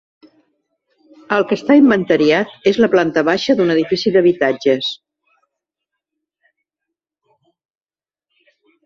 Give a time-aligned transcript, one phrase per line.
[1.35, 4.87] El que està inventariat és la planta baixa d'un edifici d'habitatges.